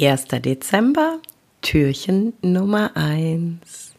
1. 0.00 0.26
Dezember, 0.42 1.20
Türchen 1.62 2.32
Nummer 2.42 2.96
1. 2.96 3.94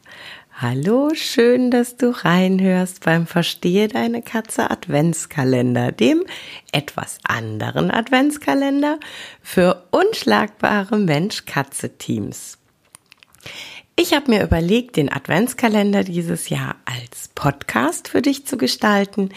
Hallo, 0.53 1.11
schön, 1.13 1.71
dass 1.71 1.95
du 1.95 2.09
reinhörst 2.09 3.05
beim 3.05 3.25
Verstehe 3.25 3.87
deine 3.87 4.21
Katze 4.21 4.69
Adventskalender, 4.69 5.93
dem 5.93 6.25
etwas 6.73 7.19
anderen 7.23 7.91
Adventskalender 7.91 8.99
für 9.41 9.87
unschlagbare 9.91 10.97
Mensch-Katze-Teams. 10.97 12.57
Ich 13.95 14.13
habe 14.13 14.31
mir 14.31 14.43
überlegt, 14.43 14.97
den 14.97 15.09
Adventskalender 15.09 16.03
dieses 16.03 16.49
Jahr 16.49 16.75
als 16.83 17.29
Podcast 17.35 18.09
für 18.09 18.21
dich 18.21 18.45
zu 18.45 18.57
gestalten. 18.57 19.29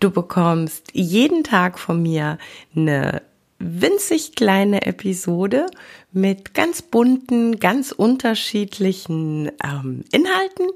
Du 0.00 0.10
bekommst 0.10 0.88
jeden 0.94 1.44
Tag 1.44 1.78
von 1.78 2.00
mir 2.00 2.38
eine 2.74 3.20
winzig 3.58 4.34
kleine 4.34 4.86
Episode 4.86 5.66
mit 6.12 6.54
ganz 6.54 6.82
bunten, 6.82 7.58
ganz 7.58 7.92
unterschiedlichen 7.92 9.50
ähm, 9.62 10.04
Inhalten. 10.12 10.68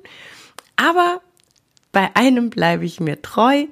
Aber 0.77 1.21
bei 1.93 2.15
einem 2.15 2.51
bleibe 2.51 2.85
ich 2.85 3.01
mir 3.01 3.21
treu. 3.23 3.67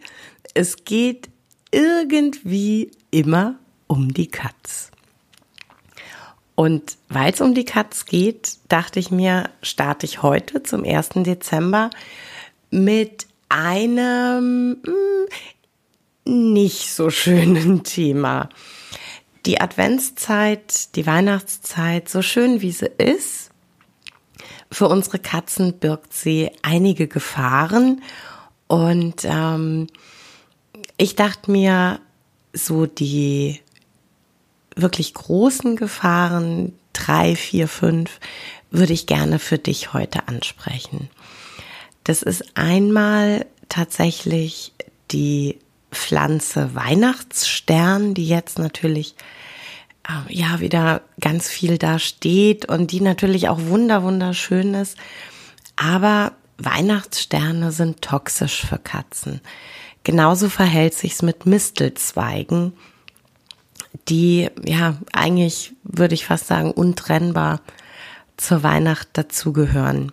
Es 0.54 0.84
geht 0.84 1.28
irgendwie 1.70 2.90
immer 3.10 3.58
um 3.86 4.12
die 4.12 4.28
Katz. 4.28 4.90
Und 6.54 6.96
weil 7.08 7.32
es 7.32 7.40
um 7.40 7.54
die 7.54 7.64
Katz 7.64 8.04
geht, 8.04 8.56
dachte 8.68 8.98
ich 8.98 9.10
mir, 9.10 9.50
starte 9.62 10.06
ich 10.06 10.22
heute 10.22 10.62
zum 10.64 10.84
1. 10.84 11.10
Dezember 11.16 11.90
mit 12.70 13.26
einem 13.48 14.70
mh, 14.82 14.86
hm, 16.26 16.52
nicht 16.52 16.92
so 16.92 17.10
schönen 17.10 17.82
Thema 17.84 18.48
die 19.48 19.62
Adventszeit, 19.62 20.94
die 20.94 21.06
Weihnachtszeit, 21.06 22.10
so 22.10 22.20
schön 22.20 22.60
wie 22.60 22.70
sie 22.70 22.90
ist, 22.98 23.48
für 24.70 24.88
unsere 24.88 25.18
Katzen 25.18 25.78
birgt 25.78 26.12
sie 26.12 26.50
einige 26.60 27.08
Gefahren. 27.08 28.02
Und 28.66 29.24
ähm, 29.24 29.86
ich 30.98 31.16
dachte 31.16 31.50
mir, 31.50 31.98
so 32.52 32.84
die 32.84 33.60
wirklich 34.76 35.14
großen 35.14 35.76
Gefahren, 35.76 36.74
drei, 36.92 37.34
vier, 37.34 37.68
fünf, 37.68 38.20
würde 38.70 38.92
ich 38.92 39.06
gerne 39.06 39.38
für 39.38 39.56
dich 39.56 39.94
heute 39.94 40.28
ansprechen. 40.28 41.08
Das 42.04 42.22
ist 42.22 42.54
einmal 42.54 43.46
tatsächlich 43.70 44.74
die 45.10 45.58
Pflanze 45.90 46.74
Weihnachtsstern, 46.74 48.14
die 48.14 48.28
jetzt 48.28 48.58
natürlich 48.58 49.14
äh, 50.08 50.32
ja 50.32 50.60
wieder 50.60 51.02
ganz 51.20 51.48
viel 51.48 51.78
da 51.78 51.98
steht 51.98 52.68
und 52.68 52.92
die 52.92 53.00
natürlich 53.00 53.48
auch 53.48 53.60
wunder 53.60 54.02
wunderschön 54.02 54.74
ist. 54.74 54.96
Aber 55.76 56.32
Weihnachtssterne 56.58 57.72
sind 57.72 58.02
toxisch 58.02 58.66
für 58.66 58.78
Katzen. 58.78 59.40
Genauso 60.04 60.48
verhält 60.48 60.94
sich's 60.94 61.22
mit 61.22 61.46
Mistelzweigen, 61.46 62.72
die 64.08 64.48
ja 64.64 64.96
eigentlich 65.12 65.74
würde 65.82 66.14
ich 66.14 66.26
fast 66.26 66.46
sagen 66.46 66.70
untrennbar 66.70 67.60
zur 68.36 68.62
Weihnacht 68.62 69.08
dazugehören. 69.12 70.12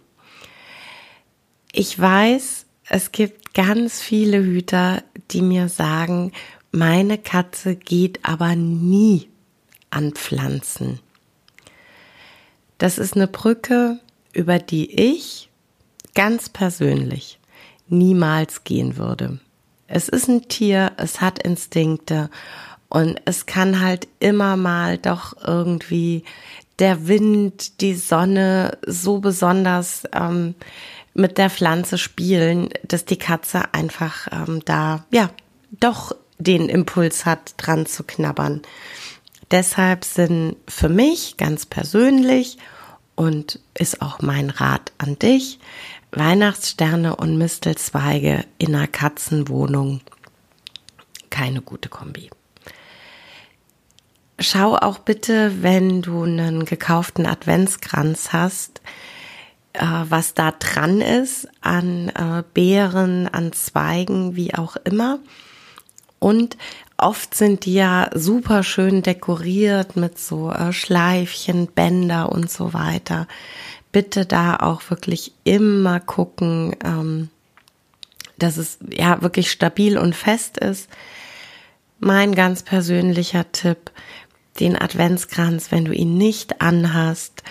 Ich 1.72 2.00
weiß, 2.00 2.65
es 2.88 3.12
gibt 3.12 3.54
ganz 3.54 4.02
viele 4.02 4.44
Hüter, 4.44 5.04
die 5.32 5.42
mir 5.42 5.70
sagen, 5.70 6.32
meine 6.72 7.18
Katze 7.18 7.76
geht 7.76 8.20
aber 8.24 8.56
nie 8.56 9.30
an 9.90 10.12
Pflanzen. 10.12 11.00
Das 12.78 12.98
ist 12.98 13.16
eine 13.16 13.28
Brücke, 13.28 14.00
über 14.34 14.60
die 14.60 14.92
ich 15.00 15.50
ganz 16.14 16.50
persönlich 16.50 17.40
niemals 17.88 18.64
gehen 18.64 18.98
würde. 18.98 19.40
Es 19.88 20.10
ist 20.10 20.28
ein 20.28 20.48
Tier, 20.48 20.92
es 20.98 21.22
hat 21.22 21.40
Instinkte 21.40 22.30
und 22.90 23.20
es 23.26 23.46
kann 23.46 23.80
halt 23.82 24.08
immer 24.20 24.58
mal 24.58 24.98
doch 24.98 25.36
irgendwie 25.46 26.24
der 26.80 27.08
Wind, 27.08 27.82
die 27.82 27.96
Sonne 27.96 28.78
so 28.86 29.20
besonders 29.20 30.04
ähm, 30.12 30.56
mit 31.16 31.38
der 31.40 31.50
Pflanze 31.50 31.98
spielen, 31.98 32.70
dass 32.84 33.06
die 33.06 33.18
Katze 33.18 33.74
einfach 33.74 34.28
ähm, 34.32 34.62
da, 34.66 35.06
ja, 35.10 35.32
doch 35.72 36.16
den 36.38 36.70
Impuls 36.70 37.26
hat, 37.26 37.56
dran 37.58 37.86
zu 37.86 38.04
knabbern. 38.04 38.62
Deshalb 39.50 40.04
sind 40.04 40.58
für 40.68 40.90
mich 40.90 41.38
ganz 41.38 41.66
persönlich 41.66 42.58
und 43.16 43.60
ist 43.74 44.02
auch 44.02 44.22
mein 44.22 44.50
Rat 44.50 44.92
an 44.98 45.18
dich, 45.18 45.60
Weihnachtssterne 46.12 47.16
und 47.16 47.38
Mistelzweige 47.38 48.46
in 48.58 48.76
einer 48.76 48.88
Katzenwohnung 48.88 50.02
keine 51.30 51.62
gute 51.62 51.90
Kombi. 51.90 52.30
Schau 54.40 54.76
auch 54.76 55.00
bitte, 55.00 55.64
wenn 55.64 56.02
du 56.02 56.24
einen 56.24 56.66
gekauften 56.66 57.26
Adventskranz 57.26 58.34
hast, 58.34 58.82
was 59.80 60.34
da 60.34 60.52
dran 60.52 61.02
ist 61.02 61.48
an 61.62 62.10
äh, 62.10 62.44
Beeren, 62.54 63.28
an 63.28 63.54
Zweigen, 63.54 64.36
wie 64.36 64.54
auch 64.54 64.76
immer. 64.78 65.20
Und 66.20 66.58
oft 66.98 67.36
sind 67.36 67.66
die 67.66 67.74
ja 67.76 68.10
super 68.14 68.64
schön 68.64 69.04
dekoriert 69.04 69.96
mit 69.96 70.18
so 70.18 70.52
äh, 70.52 70.74
Schleifchen, 70.74 71.68
Bänder 71.68 72.32
und 72.32 72.50
so 72.50 72.74
weiter. 72.74 73.28
Bitte 73.92 74.26
da 74.26 74.58
auch 74.58 74.90
wirklich 74.90 75.34
immer 75.44 76.00
gucken, 76.00 76.76
ähm, 76.84 77.30
dass 78.38 78.58
es 78.58 78.80
ja 78.90 79.22
wirklich 79.22 79.52
stabil 79.52 79.98
und 79.98 80.16
fest 80.16 80.58
ist. 80.58 80.90
Mein 82.00 82.36
ganz 82.36 82.64
persönlicher 82.64 83.52
Tipp, 83.52 83.92
den 84.60 84.80
Adventskranz, 84.80 85.72
wenn 85.72 85.86
du 85.86 85.94
ihn 85.94 86.18
nicht 86.18 86.62
anhast, 86.62 87.44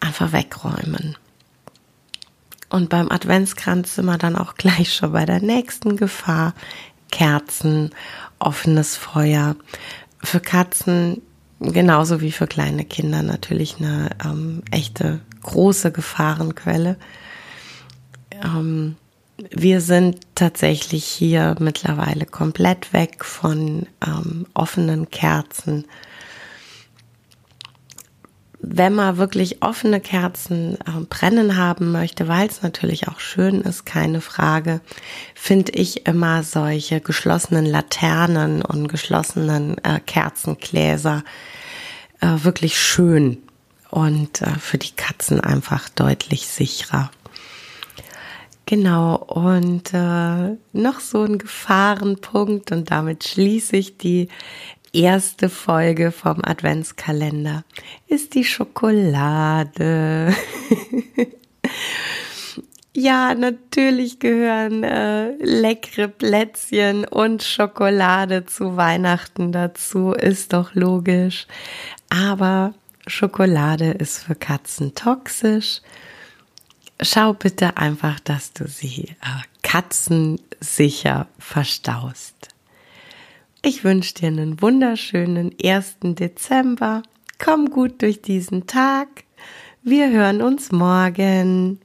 einfach 0.00 0.32
wegräumen. 0.32 1.16
Und 2.76 2.90
beim 2.90 3.10
Adventskranz 3.10 3.94
sind 3.94 4.04
wir 4.04 4.18
dann 4.18 4.36
auch 4.36 4.54
gleich 4.56 4.94
schon 4.94 5.12
bei 5.12 5.24
der 5.24 5.40
nächsten 5.40 5.96
Gefahr. 5.96 6.52
Kerzen, 7.10 7.88
offenes 8.38 8.96
Feuer. 8.98 9.56
Für 10.22 10.40
Katzen 10.40 11.22
genauso 11.58 12.20
wie 12.20 12.32
für 12.32 12.46
kleine 12.46 12.84
Kinder 12.84 13.22
natürlich 13.22 13.78
eine 13.78 14.10
ähm, 14.22 14.62
echte 14.70 15.20
große 15.40 15.90
Gefahrenquelle. 15.90 16.98
Ähm, 18.44 18.96
wir 19.38 19.80
sind 19.80 20.18
tatsächlich 20.34 21.06
hier 21.06 21.56
mittlerweile 21.58 22.26
komplett 22.26 22.92
weg 22.92 23.24
von 23.24 23.86
ähm, 24.06 24.44
offenen 24.52 25.10
Kerzen 25.10 25.86
wenn 28.68 28.94
man 28.94 29.16
wirklich 29.16 29.62
offene 29.62 30.00
Kerzen 30.00 30.74
äh, 30.74 31.00
brennen 31.08 31.56
haben 31.56 31.92
möchte, 31.92 32.26
weil 32.26 32.48
es 32.48 32.62
natürlich 32.62 33.06
auch 33.06 33.20
schön 33.20 33.60
ist, 33.60 33.86
keine 33.86 34.20
Frage, 34.20 34.80
finde 35.36 35.72
ich 35.72 36.06
immer 36.06 36.42
solche 36.42 37.00
geschlossenen 37.00 37.64
Laternen 37.64 38.62
und 38.62 38.88
geschlossenen 38.88 39.78
äh, 39.84 40.00
Kerzengläser 40.00 41.22
äh, 42.20 42.26
wirklich 42.42 42.76
schön 42.76 43.38
und 43.90 44.42
äh, 44.42 44.58
für 44.58 44.78
die 44.78 44.96
Katzen 44.96 45.40
einfach 45.40 45.88
deutlich 45.88 46.48
sicherer. 46.48 47.12
Genau, 48.68 49.14
und 49.14 49.94
äh, 49.94 50.56
noch 50.72 50.98
so 50.98 51.22
ein 51.22 51.38
Gefahrenpunkt 51.38 52.72
und 52.72 52.90
damit 52.90 53.22
schließe 53.22 53.76
ich 53.76 53.96
die 53.96 54.28
erste 54.96 55.50
Folge 55.50 56.10
vom 56.10 56.42
Adventskalender 56.42 57.64
ist 58.06 58.34
die 58.34 58.44
Schokolade. 58.44 60.34
ja, 62.94 63.34
natürlich 63.34 64.18
gehören 64.20 64.82
äh, 64.82 65.32
leckere 65.36 66.08
Plätzchen 66.08 67.04
und 67.04 67.42
Schokolade 67.42 68.46
zu 68.46 68.76
Weihnachten 68.76 69.52
dazu, 69.52 70.12
ist 70.12 70.54
doch 70.54 70.74
logisch. 70.74 71.46
Aber 72.08 72.72
Schokolade 73.06 73.90
ist 73.90 74.24
für 74.24 74.34
Katzen 74.34 74.94
toxisch. 74.94 75.82
Schau 77.02 77.34
bitte 77.34 77.76
einfach, 77.76 78.18
dass 78.20 78.54
du 78.54 78.66
sie 78.66 79.10
äh, 79.20 79.42
katzensicher 79.62 81.28
verstaust. 81.38 82.55
Ich 83.68 83.82
wünsche 83.82 84.14
dir 84.14 84.28
einen 84.28 84.62
wunderschönen 84.62 85.52
1. 85.60 85.96
Dezember. 86.00 87.02
Komm 87.44 87.68
gut 87.68 88.00
durch 88.00 88.22
diesen 88.22 88.68
Tag. 88.68 89.24
Wir 89.82 90.08
hören 90.08 90.40
uns 90.40 90.70
morgen. 90.70 91.80